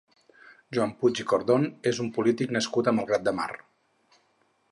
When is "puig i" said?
1.01-1.25